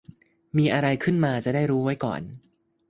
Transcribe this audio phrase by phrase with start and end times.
[0.57, 2.21] มีอะไรขึ้นมาจะได้รู้ไว้ก่อน